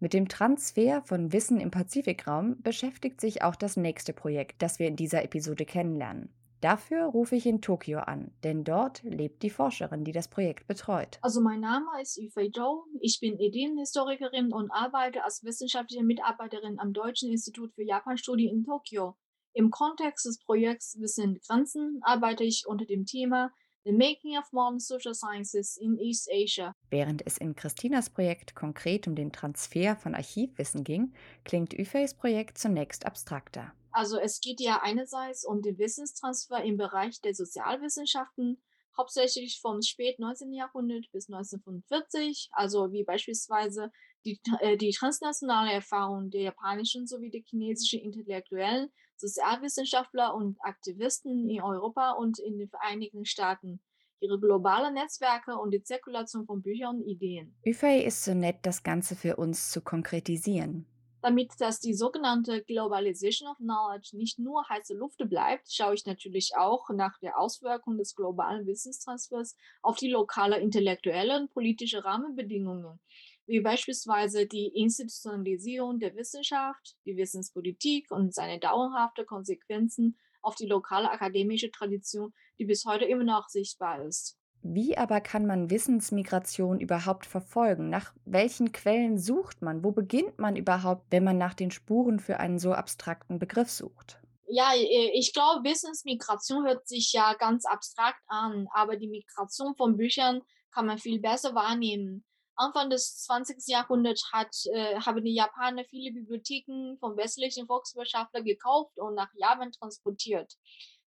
Mit 0.00 0.12
dem 0.12 0.28
Transfer 0.28 1.02
von 1.02 1.32
Wissen 1.32 1.60
im 1.60 1.70
Pazifikraum 1.70 2.60
beschäftigt 2.62 3.20
sich 3.22 3.42
auch 3.42 3.56
das 3.56 3.76
nächste 3.78 4.12
Projekt, 4.12 4.60
das 4.60 4.78
wir 4.78 4.86
in 4.86 4.96
dieser 4.96 5.24
Episode 5.24 5.64
kennenlernen. 5.64 6.28
Dafür 6.64 7.04
rufe 7.04 7.36
ich 7.36 7.44
in 7.44 7.60
Tokio 7.60 7.98
an, 7.98 8.30
denn 8.42 8.64
dort 8.64 9.02
lebt 9.02 9.42
die 9.42 9.50
Forscherin, 9.50 10.02
die 10.02 10.12
das 10.12 10.28
Projekt 10.28 10.66
betreut. 10.66 11.18
Also 11.20 11.42
mein 11.42 11.60
Name 11.60 11.84
ist 12.00 12.16
Yufei 12.16 12.48
Zhou. 12.48 12.86
Ich 13.02 13.20
bin 13.20 13.38
Ideenhistorikerin 13.38 14.50
und 14.50 14.70
arbeite 14.70 15.24
als 15.24 15.44
wissenschaftliche 15.44 16.02
Mitarbeiterin 16.02 16.78
am 16.78 16.94
Deutschen 16.94 17.30
Institut 17.30 17.74
für 17.74 17.82
Japanstudie 17.82 18.48
in 18.48 18.64
Tokio. 18.64 19.14
Im 19.52 19.70
Kontext 19.70 20.24
des 20.24 20.38
Projekts 20.38 20.98
Wissen 20.98 21.38
Grenzen 21.46 22.00
arbeite 22.00 22.44
ich 22.44 22.64
unter 22.66 22.86
dem 22.86 23.04
Thema 23.04 23.52
The 23.84 23.92
Making 23.92 24.38
of 24.38 24.50
Modern 24.52 24.80
Social 24.80 25.12
Sciences 25.12 25.76
in 25.76 25.98
East 25.98 26.30
Asia. 26.32 26.72
Während 26.88 27.26
es 27.26 27.36
in 27.36 27.54
Christinas 27.56 28.08
Projekt 28.08 28.54
konkret 28.54 29.06
um 29.06 29.14
den 29.14 29.32
Transfer 29.32 29.96
von 29.96 30.14
Archivwissen 30.14 30.82
ging, 30.82 31.12
klingt 31.44 31.74
Yufeis 31.74 32.14
Projekt 32.14 32.56
zunächst 32.56 33.04
abstrakter. 33.04 33.74
Also 33.94 34.18
es 34.18 34.40
geht 34.40 34.60
ja 34.60 34.80
einerseits 34.82 35.44
um 35.44 35.62
den 35.62 35.78
Wissenstransfer 35.78 36.64
im 36.64 36.76
Bereich 36.76 37.20
der 37.20 37.32
Sozialwissenschaften, 37.32 38.60
hauptsächlich 38.96 39.60
vom 39.60 39.82
spät 39.82 40.18
19. 40.18 40.52
Jahrhundert 40.52 41.06
bis 41.12 41.28
1945, 41.28 42.48
also 42.50 42.90
wie 42.90 43.04
beispielsweise 43.04 43.92
die, 44.24 44.40
äh, 44.58 44.76
die 44.76 44.90
transnationale 44.90 45.72
Erfahrung 45.72 46.30
der 46.30 46.42
japanischen 46.42 47.06
sowie 47.06 47.30
der 47.30 47.42
chinesischen 47.42 48.00
Intellektuellen, 48.00 48.90
Sozialwissenschaftler 49.16 50.34
und 50.34 50.58
Aktivisten 50.62 51.48
in 51.48 51.62
Europa 51.62 52.12
und 52.18 52.40
in 52.40 52.58
den 52.58 52.68
Vereinigten 52.68 53.24
Staaten 53.24 53.80
ihre 54.18 54.40
globalen 54.40 54.94
Netzwerke 54.94 55.56
und 55.56 55.70
die 55.70 55.84
Zirkulation 55.84 56.46
von 56.46 56.62
Büchern 56.62 56.96
und 56.96 57.06
Ideen. 57.06 57.56
Yufei 57.62 58.00
ist 58.00 58.24
so 58.24 58.34
nett, 58.34 58.56
das 58.62 58.82
Ganze 58.82 59.14
für 59.14 59.36
uns 59.36 59.70
zu 59.70 59.82
konkretisieren. 59.82 60.86
Damit 61.24 61.52
das 61.58 61.80
die 61.80 61.94
sogenannte 61.94 62.62
Globalization 62.62 63.48
of 63.48 63.56
Knowledge 63.56 64.10
nicht 64.12 64.38
nur 64.38 64.68
heiße 64.68 64.92
Luft 64.92 65.26
bleibt, 65.26 65.72
schaue 65.72 65.94
ich 65.94 66.04
natürlich 66.04 66.54
auch 66.54 66.90
nach 66.90 67.18
der 67.20 67.38
Auswirkung 67.38 67.96
des 67.96 68.14
globalen 68.14 68.66
Wissenstransfers 68.66 69.56
auf 69.80 69.96
die 69.96 70.10
lokale 70.10 70.60
intellektuelle 70.60 71.40
und 71.40 71.50
politische 71.50 72.04
Rahmenbedingungen, 72.04 73.00
wie 73.46 73.60
beispielsweise 73.60 74.46
die 74.46 74.66
Institutionalisierung 74.66 75.98
der 75.98 76.14
Wissenschaft, 76.14 76.94
die 77.06 77.16
Wissenspolitik 77.16 78.10
und 78.10 78.34
seine 78.34 78.60
dauerhafte 78.60 79.24
Konsequenzen 79.24 80.18
auf 80.42 80.56
die 80.56 80.66
lokale 80.66 81.10
akademische 81.10 81.70
Tradition, 81.70 82.34
die 82.58 82.66
bis 82.66 82.84
heute 82.84 83.06
immer 83.06 83.24
noch 83.24 83.48
sichtbar 83.48 84.04
ist. 84.04 84.36
Wie 84.66 84.96
aber 84.96 85.20
kann 85.20 85.44
man 85.44 85.68
Wissensmigration 85.68 86.80
überhaupt 86.80 87.26
verfolgen? 87.26 87.90
Nach 87.90 88.14
welchen 88.24 88.72
Quellen 88.72 89.18
sucht 89.18 89.60
man? 89.60 89.84
Wo 89.84 89.92
beginnt 89.92 90.38
man 90.38 90.56
überhaupt, 90.56 91.04
wenn 91.10 91.22
man 91.22 91.36
nach 91.36 91.52
den 91.52 91.70
Spuren 91.70 92.18
für 92.18 92.40
einen 92.40 92.58
so 92.58 92.72
abstrakten 92.72 93.38
Begriff 93.38 93.68
sucht? 93.68 94.18
Ja, 94.48 94.72
äh, 94.74 95.10
ich 95.12 95.34
glaube, 95.34 95.68
Wissensmigration 95.68 96.64
hört 96.64 96.88
sich 96.88 97.12
ja 97.12 97.34
ganz 97.34 97.66
abstrakt 97.66 98.22
an, 98.26 98.66
aber 98.72 98.96
die 98.96 99.08
Migration 99.08 99.76
von 99.76 99.98
Büchern 99.98 100.40
kann 100.72 100.86
man 100.86 100.96
viel 100.96 101.20
besser 101.20 101.54
wahrnehmen. 101.54 102.24
Anfang 102.56 102.88
des 102.88 103.18
20. 103.24 103.66
Jahrhunderts 103.66 104.30
hat, 104.32 104.54
äh, 104.72 104.98
haben 105.00 105.22
die 105.24 105.34
Japaner 105.34 105.84
viele 105.90 106.10
Bibliotheken 106.10 106.96
von 107.00 107.18
westlichen 107.18 107.66
Volkswirtschaftlern 107.66 108.44
gekauft 108.44 108.98
und 108.98 109.14
nach 109.14 109.28
Japan 109.34 109.72
transportiert. 109.72 110.54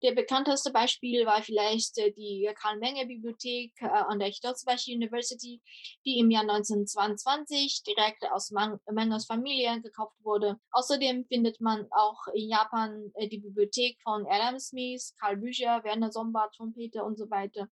Der 0.04 0.12
bekannteste 0.12 0.70
Beispiel 0.70 1.24
war 1.24 1.42
vielleicht 1.42 1.96
äh, 1.96 2.12
die 2.12 2.50
Karl-Menger-Bibliothek 2.60 3.72
äh, 3.80 3.86
an 3.86 4.18
der 4.18 4.28
Hitotsubashi 4.28 4.94
University, 4.94 5.62
die 6.04 6.18
im 6.18 6.30
Jahr 6.30 6.42
1922 6.42 7.84
direkt 7.84 8.30
aus 8.30 8.50
Mengers 8.50 9.24
Familie 9.24 9.80
gekauft 9.80 10.18
wurde. 10.22 10.60
Außerdem 10.72 11.24
findet 11.24 11.58
man 11.62 11.86
auch 11.90 12.26
in 12.34 12.50
Japan 12.50 13.12
äh, 13.14 13.28
die 13.28 13.38
Bibliothek 13.38 13.98
von 14.02 14.26
Adam 14.28 14.58
Smith, 14.58 15.14
Karl 15.18 15.38
Bücher, 15.38 15.82
Werner 15.84 16.12
Sombart, 16.12 16.54
Trompete 16.54 17.02
und 17.02 17.16
so 17.16 17.30
weiter. 17.30 17.70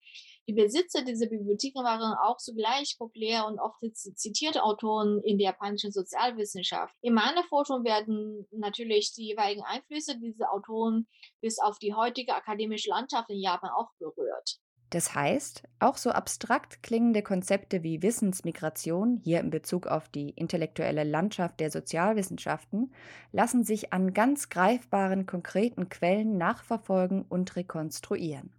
Die 0.47 0.53
Besitzer 0.53 1.03
dieser 1.03 1.27
Bibliotheken 1.27 1.83
waren 1.83 2.17
auch 2.23 2.38
zugleich 2.38 2.95
populär 2.97 3.45
und 3.45 3.59
oft 3.59 3.81
zitierte 3.93 4.63
Autoren 4.63 5.21
in 5.23 5.38
der 5.38 5.47
japanischen 5.47 5.91
Sozialwissenschaft. 5.91 6.95
In 7.01 7.13
meiner 7.13 7.43
Forschung 7.43 7.83
werden 7.83 8.47
natürlich 8.51 9.11
die 9.11 9.27
jeweiligen 9.27 9.63
Einflüsse 9.63 10.17
dieser 10.17 10.53
Autoren 10.53 11.07
bis 11.41 11.60
auf 11.60 11.79
die 11.79 11.93
heutige 11.93 12.36
akademische 12.36 12.89
Landschaft 12.89 13.29
in 13.29 13.39
Japan 13.39 13.71
auch 13.71 13.89
berührt. 14.00 14.60
Das 14.91 15.15
heißt, 15.15 15.63
auch 15.79 15.95
so 15.95 16.10
abstrakt 16.10 16.83
klingende 16.83 17.21
Konzepte 17.21 17.81
wie 17.81 18.01
Wissensmigration, 18.01 19.21
hier 19.24 19.39
in 19.39 19.50
Bezug 19.50 19.88
auf 19.88 20.10
die 20.10 20.31
intellektuelle 20.31 21.05
Landschaft 21.05 21.62
der 21.62 21.71
Sozialwissenschaften, 21.71 22.93
lassen 23.31 23.63
sich 23.63 23.93
an 23.93 24.13
ganz 24.13 24.50
greifbaren, 24.50 25.25
konkreten 25.25 25.88
Quellen 25.88 26.38
nachverfolgen 26.38 27.24
und 27.24 27.55
rekonstruieren. 27.55 28.53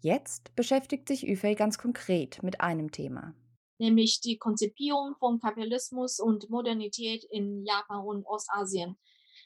Jetzt 0.00 0.54
beschäftigt 0.56 1.06
sich 1.06 1.22
Yufei 1.22 1.54
ganz 1.54 1.78
konkret 1.78 2.42
mit 2.42 2.60
einem 2.60 2.90
Thema. 2.90 3.34
Nämlich 3.78 4.20
die 4.20 4.36
Konzipierung 4.36 5.14
von 5.20 5.38
Kapitalismus 5.38 6.18
und 6.18 6.50
Modernität 6.50 7.22
in 7.30 7.64
Japan 7.64 8.04
und 8.04 8.26
Ostasien. 8.26 8.96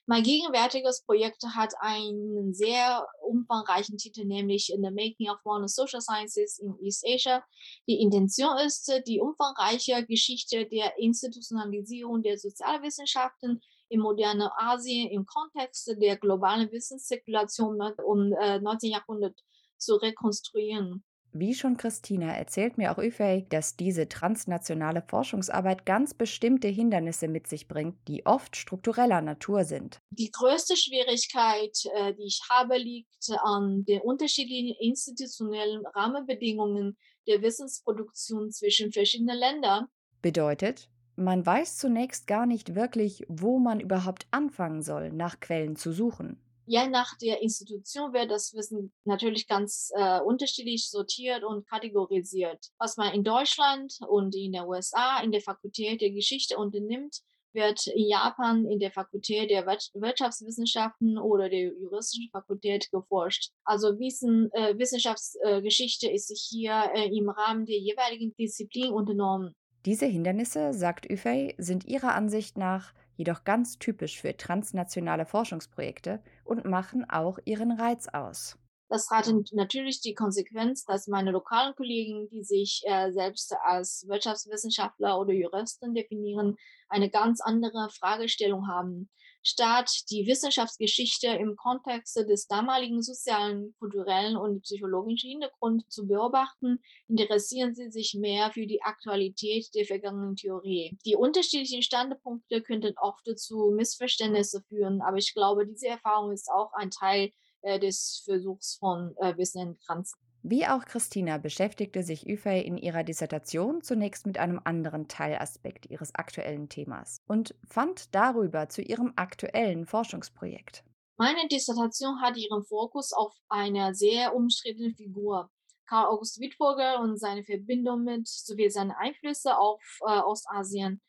Mein 0.07 0.25
gegenwärtiges 0.25 1.05
Projekt 1.05 1.45
hat 1.55 1.75
einen 1.79 2.53
sehr 2.53 3.07
umfangreichen 3.25 3.99
Titel, 3.99 4.25
nämlich 4.25 4.73
In 4.73 4.83
the 4.83 4.91
Making 4.91 5.31
of 5.31 5.39
Modern 5.45 5.69
Social 5.69 6.01
Sciences 6.01 6.59
in 6.59 6.77
East 6.83 7.05
Asia. 7.07 7.45
Die 7.87 8.01
Intention 8.01 8.59
ist 8.59 8.93
die 9.07 9.21
umfangreiche 9.21 10.05
Geschichte 10.05 10.67
der 10.67 10.99
Institutionalisierung 10.99 12.21
der 12.23 12.37
Sozialwissenschaften 12.37 13.61
im 13.91 14.01
modernen 14.01 14.49
Asien 14.57 15.09
im 15.11 15.25
Kontext 15.25 15.95
der 16.01 16.17
globalen 16.17 16.71
Wissenszirkulation 16.73 17.81
um 18.05 18.33
äh, 18.33 18.59
19. 18.59 18.91
Jahrhundert 18.91 19.39
zu 19.77 19.97
rekonstruieren. 19.97 21.05
Wie 21.35 21.55
schon 21.55 21.79
Christina 21.79 22.31
erzählt 22.33 22.77
mir 22.77 22.93
auch 22.93 23.03
Yfei, 23.03 23.47
dass 23.49 23.77
diese 23.77 24.07
transnationale 24.07 25.01
Forschungsarbeit 25.01 25.87
ganz 25.87 26.13
bestimmte 26.13 26.69
Hindernisse 26.69 27.27
mit 27.27 27.47
sich 27.47 27.69
bringt, 27.69 27.97
die 28.07 28.27
oft 28.27 28.55
struktureller 28.55 29.23
Natur 29.23 29.65
sind. 29.65 29.99
Die 30.11 30.31
größte 30.31 30.77
Schwierigkeit, 30.77 31.75
äh, 31.95 32.13
die 32.15 32.27
ich 32.27 32.43
habe, 32.51 32.77
liegt 32.77 33.09
an 33.45 33.85
den 33.87 34.03
unterschiedlichen 34.03 34.77
institutionellen 34.79 35.87
Rahmenbedingungen 35.95 36.99
der 37.27 37.41
Wissensproduktion 37.41 38.51
zwischen 38.51 38.93
verschiedenen 38.93 39.39
Ländern. 39.39 39.87
Bedeutet, 40.21 40.91
man 41.17 41.47
weiß 41.47 41.79
zunächst 41.79 42.27
gar 42.27 42.45
nicht 42.45 42.75
wirklich, 42.75 43.25
wo 43.29 43.59
man 43.59 43.81
überhaupt 43.81 44.27
anfangen 44.31 44.83
soll, 44.83 45.13
nach 45.13 45.41
Quellen 45.41 45.77
zu 45.77 45.93
suchen. 45.93 46.41
Je 46.67 46.89
nach 46.89 47.17
der 47.19 47.43
Institution 47.43 48.13
wird 48.13 48.31
das 48.31 48.55
Wissen 48.55 48.93
natürlich 49.05 49.49
ganz 49.49 49.91
äh, 49.95 50.21
unterschiedlich 50.21 50.89
sortiert 50.89 51.43
und 51.45 51.69
kategorisiert. 51.69 52.69
Was 52.79 52.97
man 52.97 53.13
in 53.15 53.25
Deutschland 53.25 53.95
und 54.09 54.35
in 54.37 54.53
den 54.53 54.63
USA 54.63 55.21
in 55.23 55.33
der 55.33 55.41
Fakultät 55.41 56.01
der 56.01 56.11
Geschichte 56.11 56.57
unternimmt, 56.57 57.23
wird 57.55 57.87
in 57.87 58.09
Japan 58.09 58.67
in 58.67 58.79
der 58.79 58.91
Fakultät 58.91 59.51
der 59.51 59.67
Wirtschaftswissenschaften 59.67 61.19
oder 61.19 61.49
der 61.49 61.73
juristischen 61.73 62.31
Fakultät 62.31 62.91
geforscht. 62.91 63.51
Also 63.65 63.99
Wissen, 63.99 64.51
äh, 64.53 64.79
Wissenschaftsgeschichte 64.79 66.09
äh, 66.09 66.15
ist 66.15 66.33
hier 66.51 66.91
äh, 66.95 67.09
im 67.15 67.29
Rahmen 67.29 67.67
der 67.67 67.79
jeweiligen 67.79 68.35
Disziplin 68.37 68.93
unternommen. 68.93 69.55
Diese 69.85 70.07
Hindernisse, 70.07 70.73
sagt 70.73 71.11
Yufei, 71.11 71.55
sind 71.59 71.85
ihrer 71.85 72.15
Ansicht 72.15 72.57
nach 72.57 72.95
jedoch 73.23 73.45
ganz 73.45 73.79
typisch 73.79 74.21
für 74.21 74.37
transnationale 74.37 75.27
Forschungsprojekte 75.27 76.21
und 76.45 76.65
machen 76.65 77.09
auch 77.09 77.39
ihren 77.45 77.71
Reiz 77.71 78.09
aus. 78.09 78.59
Das 78.93 79.09
hat 79.09 79.33
natürlich 79.53 80.03
die 80.03 80.13
Konsequenz, 80.13 80.85
dass 80.85 81.09
meine 81.09 81.31
lokalen 81.31 81.75
Kollegen, 81.75 82.29
die 82.29 82.45
sich 82.45 82.83
äh, 82.85 83.11
selbst 83.11 83.57
als 83.65 84.05
Wirtschaftswissenschaftler 84.07 85.19
oder 85.19 85.33
Juristen 85.33 85.95
definieren, 85.95 86.59
eine 86.91 87.09
ganz 87.09 87.41
andere 87.41 87.89
Fragestellung 87.89 88.69
haben. 88.69 89.09
Statt 89.43 89.91
die 90.11 90.27
Wissenschaftsgeschichte 90.27 91.29
im 91.29 91.57
Kontext 91.57 92.17
des 92.17 92.47
damaligen 92.49 93.01
sozialen, 93.01 93.75
kulturellen 93.79 94.37
und 94.37 94.61
psychologischen 94.61 95.31
Hintergrunds 95.31 95.89
zu 95.89 96.07
beobachten, 96.07 96.79
interessieren 97.09 97.75
sie 97.75 97.91
sich 97.91 98.13
mehr 98.13 98.53
für 98.53 98.67
die 98.67 98.83
Aktualität 98.83 99.75
der 99.75 99.87
vergangenen 99.87 100.37
Theorie. 100.37 100.99
Die 101.07 101.17
unterschiedlichen 101.17 101.81
Standpunkte 101.81 102.61
könnten 102.61 102.93
oft 102.99 103.27
zu 103.39 103.73
Missverständnissen 103.75 104.63
führen, 104.69 105.01
aber 105.01 105.17
ich 105.17 105.33
glaube, 105.33 105.67
diese 105.67 105.89
Erfahrung 105.89 106.31
ist 106.31 106.51
auch 106.51 106.75
ein 106.75 106.91
Teil 106.91 107.33
äh, 107.63 107.79
des 107.79 108.23
Versuchs 108.25 108.77
von 108.77 109.15
äh, 109.19 109.37
Wissen 109.37 109.79
Grenzen. 109.87 110.19
Wie 110.45 110.67
auch 110.67 110.85
Christina 110.85 111.39
beschäftigte 111.39 112.03
sich 112.03 112.29
Yfei 112.29 112.61
in 112.61 112.77
ihrer 112.77 113.05
Dissertation 113.05 113.81
zunächst 113.81 114.27
mit 114.27 114.39
einem 114.39 114.61
anderen 114.65 115.07
Teilaspekt 115.07 115.87
ihres 115.87 116.15
aktuellen 116.17 116.69
Themas 116.69 117.23
und 117.29 117.55
fand 117.69 118.13
darüber 118.13 118.69
zu 118.69 118.83
ihrem 118.83 119.13
aktuellen 119.15 119.87
Forschungsprojekt. 119.87 120.83
Meine 121.17 121.47
Dissertation 121.47 122.21
hat 122.21 122.37
ihren 122.37 122.65
Fokus 122.65 123.13
auf 123.13 123.33
eine 123.49 123.95
sehr 123.95 124.35
umstrittene 124.35 124.93
Figur, 124.95 125.49
Karl 125.87 126.07
August 126.07 126.41
Wittvogel 126.41 126.97
und 127.01 127.21
seine 127.21 127.45
Verbindung 127.45 128.03
mit 128.03 128.27
sowie 128.27 128.69
seine 128.69 128.99
Einflüsse 128.99 129.57
auf 129.57 129.81
äh, 130.01 130.19
Ostasien. 130.19 131.01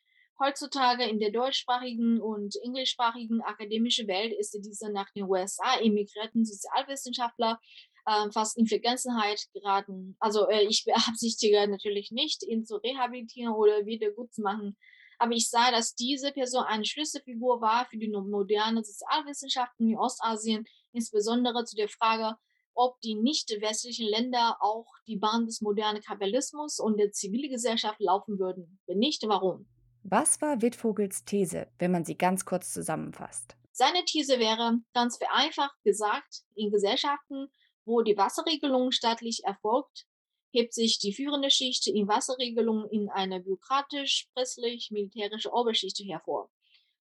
Heutzutage 0.44 1.06
in 1.06 1.20
der 1.20 1.32
deutschsprachigen 1.32 2.20
und 2.20 2.58
englischsprachigen 2.66 3.42
akademischen 3.42 4.10
Welt 4.10 4.34
ist 4.38 4.52
dieser 4.60 4.90
nach 4.90 5.10
den 5.16 5.24
USA 5.24 5.80
emigrierten 5.80 6.44
Sozialwissenschaftler 6.44 7.62
äh, 8.06 8.30
fast 8.30 8.58
in 8.58 8.68
Vergessenheit 8.68 9.46
geraten. 9.54 10.18
Also 10.20 10.50
äh, 10.50 10.66
ich 10.66 10.84
beabsichtige 10.86 11.66
natürlich 11.70 12.12
nicht, 12.12 12.44
ihn 12.44 12.66
zu 12.66 12.76
rehabilitieren 12.76 13.54
oder 13.54 13.86
wieder 13.86 14.12
gut 14.12 14.34
zu 14.34 14.42
machen. 14.42 14.76
Aber 15.18 15.32
ich 15.32 15.50
sah, 15.50 15.72
dass 15.72 15.96
diese 15.96 16.34
Person 16.34 16.66
eine 16.66 16.84
Schlüsselfigur 16.84 17.62
war 17.62 17.86
für 17.86 17.98
die 17.98 18.10
modernen 18.10 18.84
Sozialwissenschaften 18.84 19.92
in 19.92 19.98
Ostasien, 19.98 20.66
insbesondere 20.92 21.64
zu 21.64 21.78
der 21.78 21.88
Frage, 21.88 22.36
ob 22.74 23.00
die 23.00 23.16
nicht 23.16 23.50
westlichen 23.62 24.10
Länder 24.10 24.58
auch 24.60 24.88
die 25.08 25.16
Bahn 25.16 25.46
des 25.46 25.62
modernen 25.62 26.02
Kapitalismus 26.02 26.80
und 26.80 27.00
der 27.00 27.14
Zivilgesellschaft 27.14 28.02
laufen 28.02 28.40
würden. 28.40 28.82
Wenn 28.88 28.98
nicht, 28.98 29.24
warum? 29.26 29.68
Was 30.03 30.41
war 30.41 30.62
Wittvogels 30.62 31.24
These, 31.24 31.67
wenn 31.79 31.91
man 31.91 32.03
sie 32.03 32.17
ganz 32.17 32.43
kurz 32.43 32.74
zusammenfasst? 32.74 33.55
Seine 33.72 34.03
These 34.03 34.38
wäre, 34.38 34.79
ganz 34.93 35.15
vereinfacht 35.17 35.81
gesagt, 35.83 36.43
in 36.55 36.72
Gesellschaften, 36.72 37.48
wo 37.86 38.01
die 38.01 38.17
Wasserregelung 38.17 38.91
staatlich 38.91 39.45
erfolgt, 39.45 40.05
hebt 40.51 40.74
sich 40.74 41.00
die 41.00 41.13
führende 41.13 41.50
Schicht 41.50 41.87
in 41.87 42.09
Wasserregelung 42.09 42.89
in 42.89 43.09
eine 43.09 43.39
bürokratisch-presslich-militärische 43.39 45.51
Oberschicht 45.51 46.00
hervor. 46.00 46.50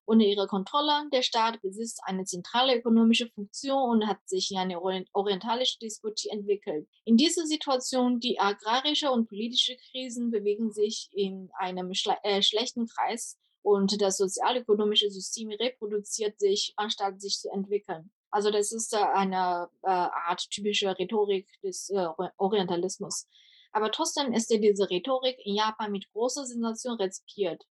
Unter 0.05 0.25
ihrer 0.25 0.49
Kontrolle 0.49 1.09
der 1.13 1.23
Staat 1.23 1.63
besitzt 1.63 2.01
eine 2.05 2.25
zentrale 2.25 2.77
ökonomische 2.77 3.29
Funktion 3.29 3.91
und 3.91 4.07
hat 4.07 4.19
sich 4.27 4.51
in 4.51 4.59
eine 4.59 4.81
orientalische 4.81 5.79
Disputie 5.79 6.29
entwickelt. 6.29 6.89
In 7.05 7.17
dieser 7.17 7.47
Situation, 7.47 8.19
die 8.19 8.41
agrarische 8.41 9.11
und 9.13 9.29
politische 9.29 9.77
Krisen 9.77 10.31
bewegen 10.31 10.73
sich 10.73 11.09
in 11.13 11.51
einem 11.55 11.95
schle 11.95 12.17
äh, 12.25 12.43
schlechten 12.43 12.87
Kreis 12.87 13.39
und 13.63 14.03
das 14.03 14.17
sozialökonomische 14.17 15.09
System 15.11 15.51
reproduziert 15.51 16.39
sich, 16.41 16.73
anstatt 16.77 17.21
sich 17.21 17.39
zu 17.39 17.49
entwickeln. 17.51 18.11
Also 18.33 18.51
das 18.51 18.73
ist 18.73 18.93
äh, 18.95 18.97
eine 18.97 19.69
äh, 19.83 19.91
Art 19.91 20.51
typische 20.51 20.99
Rhetorik 20.99 21.47
des 21.63 21.91
äh, 21.91 22.07
Orientalismus. 22.39 23.29
Aber 23.71 23.91
trotzdem 23.91 24.33
ist 24.33 24.51
diese 24.51 24.91
Rhetorik 24.91 25.39
in 25.45 25.55
Japan 25.55 25.93
mit 25.93 26.11
großer 26.13 26.45
Sensation 26.45 26.97
rezipiert. 26.97 27.65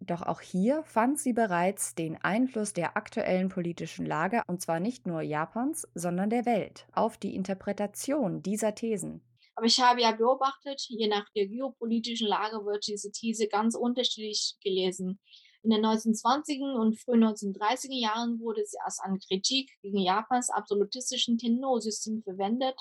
Doch 0.00 0.22
auch 0.22 0.40
hier 0.40 0.82
fand 0.84 1.18
sie 1.18 1.32
bereits 1.32 1.94
den 1.94 2.16
Einfluss 2.16 2.72
der 2.72 2.96
aktuellen 2.96 3.48
politischen 3.48 4.06
Lage, 4.06 4.42
und 4.46 4.62
zwar 4.62 4.80
nicht 4.80 5.06
nur 5.06 5.22
Japans, 5.22 5.88
sondern 5.94 6.30
der 6.30 6.46
Welt, 6.46 6.86
auf 6.92 7.18
die 7.18 7.34
Interpretation 7.34 8.42
dieser 8.42 8.74
Thesen. 8.74 9.22
Aber 9.54 9.66
ich 9.66 9.80
habe 9.80 10.00
ja 10.00 10.12
beobachtet, 10.12 10.86
je 10.88 11.08
nach 11.08 11.28
der 11.34 11.48
geopolitischen 11.48 12.28
Lage 12.28 12.64
wird 12.64 12.86
diese 12.86 13.10
These 13.10 13.48
ganz 13.48 13.74
unterschiedlich 13.74 14.54
gelesen. 14.62 15.18
In 15.64 15.70
den 15.70 15.84
1920er 15.84 16.78
und 16.78 17.00
frühen 17.00 17.24
1930er 17.24 18.00
Jahren 18.00 18.38
wurde 18.38 18.64
sie 18.64 18.78
als 18.84 19.00
eine 19.00 19.18
Kritik 19.18 19.72
gegen 19.82 19.98
Japans 19.98 20.48
absolutistischen 20.50 21.38
Tenno-System 21.38 22.22
verwendet 22.22 22.76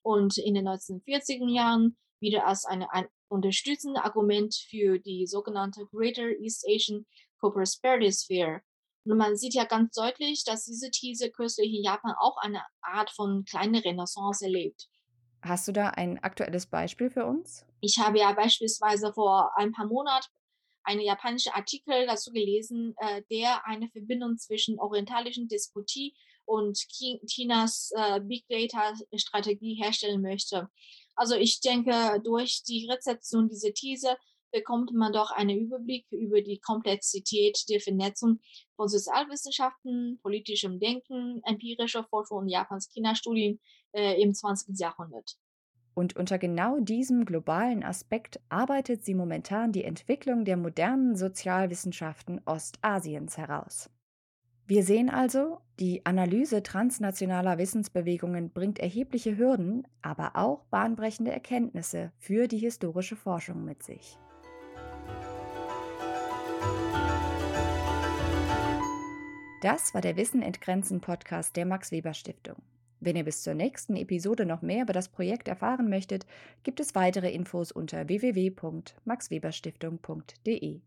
und 0.00 0.38
in 0.38 0.54
den 0.54 0.66
1940er 0.66 1.54
Jahren 1.54 1.98
wieder 2.20 2.46
als 2.46 2.64
eine, 2.64 2.88
ein 3.32 3.36
unterstützendes 3.36 4.02
Argument 4.02 4.54
für 4.68 4.98
die 4.98 5.26
sogenannte 5.26 5.86
Greater 5.86 6.28
East 6.40 6.66
Asian 6.68 7.06
Co-Prosperity 7.38 8.12
Sphere. 8.12 8.60
Und 9.04 9.16
man 9.16 9.36
sieht 9.36 9.54
ja 9.54 9.64
ganz 9.64 9.94
deutlich, 9.94 10.44
dass 10.44 10.64
diese 10.64 10.90
These 10.90 11.30
kürzlich 11.30 11.72
in 11.74 11.82
Japan 11.82 12.14
auch 12.18 12.36
eine 12.38 12.62
Art 12.82 13.10
von 13.10 13.44
kleiner 13.44 13.84
Renaissance 13.84 14.44
erlebt. 14.44 14.88
Hast 15.42 15.66
du 15.66 15.72
da 15.72 15.88
ein 15.88 16.20
aktuelles 16.20 16.66
Beispiel 16.66 17.10
für 17.10 17.26
uns? 17.26 17.66
Ich 17.80 17.98
habe 17.98 18.20
ja 18.20 18.32
beispielsweise 18.32 19.12
vor 19.12 19.50
ein 19.56 19.72
paar 19.72 19.86
Monaten 19.86 20.28
einen 20.84 21.00
japanischen 21.00 21.52
Artikel 21.52 22.06
dazu 22.06 22.30
gelesen, 22.32 22.94
äh, 22.98 23.22
der 23.30 23.66
eine 23.66 23.88
Verbindung 23.88 24.36
zwischen 24.38 24.78
orientalischen 24.78 25.48
Despotie 25.48 26.14
und 26.44 26.78
Chinas 27.26 27.90
äh, 27.96 28.20
Big 28.20 28.44
Data 28.48 28.94
Strategie 29.14 29.74
herstellen 29.74 30.22
möchte. 30.22 30.68
Also 31.14 31.34
ich 31.34 31.60
denke, 31.60 32.20
durch 32.24 32.62
die 32.64 32.88
Rezeption 32.90 33.48
dieser 33.48 33.72
These 33.72 34.16
bekommt 34.52 34.92
man 34.92 35.12
doch 35.12 35.30
einen 35.30 35.58
Überblick 35.58 36.06
über 36.10 36.42
die 36.42 36.58
Komplexität 36.58 37.64
der 37.68 37.80
Vernetzung 37.80 38.40
von 38.76 38.88
Sozialwissenschaften, 38.88 40.20
politischem 40.22 40.78
Denken, 40.78 41.40
empirischer 41.44 42.04
Forschung 42.04 42.38
und 42.38 42.48
Japans 42.48 42.88
China-Studien 42.90 43.60
äh, 43.92 44.20
im 44.20 44.34
20. 44.34 44.78
Jahrhundert. 44.78 45.36
Und 45.94 46.16
unter 46.16 46.38
genau 46.38 46.80
diesem 46.80 47.24
globalen 47.24 47.82
Aspekt 47.82 48.40
arbeitet 48.48 49.04
sie 49.04 49.14
momentan 49.14 49.72
die 49.72 49.84
Entwicklung 49.84 50.44
der 50.44 50.56
modernen 50.56 51.16
Sozialwissenschaften 51.16 52.40
Ostasiens 52.46 53.36
heraus. 53.36 53.90
Wir 54.72 54.84
sehen 54.84 55.10
also, 55.10 55.58
die 55.80 56.06
Analyse 56.06 56.62
transnationaler 56.62 57.58
Wissensbewegungen 57.58 58.48
bringt 58.48 58.78
erhebliche 58.78 59.36
Hürden, 59.36 59.86
aber 60.00 60.34
auch 60.34 60.64
bahnbrechende 60.70 61.30
Erkenntnisse 61.30 62.10
für 62.16 62.48
die 62.48 62.56
historische 62.56 63.14
Forschung 63.14 63.66
mit 63.66 63.82
sich. 63.82 64.18
Das 69.60 69.92
war 69.92 70.00
der 70.00 70.16
Wissen 70.16 70.40
entgrenzen 70.40 71.02
Podcast 71.02 71.54
der 71.56 71.66
Max 71.66 71.92
Weber 71.92 72.14
Stiftung. 72.14 72.56
Wenn 72.98 73.16
ihr 73.16 73.24
bis 73.24 73.42
zur 73.42 73.52
nächsten 73.52 73.94
Episode 73.94 74.46
noch 74.46 74.62
mehr 74.62 74.84
über 74.84 74.94
das 74.94 75.10
Projekt 75.10 75.48
erfahren 75.48 75.90
möchtet, 75.90 76.24
gibt 76.62 76.80
es 76.80 76.94
weitere 76.94 77.30
Infos 77.30 77.72
unter 77.72 78.08
www.maxweberstiftung.de. 78.08 80.80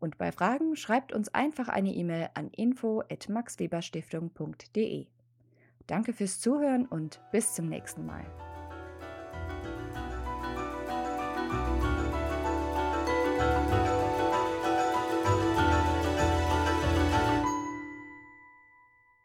Und 0.00 0.18
bei 0.18 0.32
Fragen 0.32 0.74
schreibt 0.76 1.12
uns 1.12 1.32
einfach 1.34 1.68
eine 1.68 1.92
E-Mail 1.92 2.30
an 2.34 2.50
info@maxweberstiftung.de. 2.50 5.06
Danke 5.86 6.12
fürs 6.12 6.40
Zuhören 6.40 6.86
und 6.86 7.20
bis 7.32 7.54
zum 7.54 7.68
nächsten 7.68 8.06
Mal. 8.06 8.24